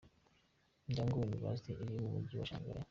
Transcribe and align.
Donghua 0.95 1.25
University 1.31 1.69
iri 1.83 1.95
mu 2.01 2.09
Mujyi 2.13 2.35
wa 2.41 2.47
Shanghai. 2.49 2.79